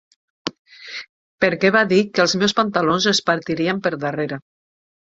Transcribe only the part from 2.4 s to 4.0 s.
meus pantalons es partirien per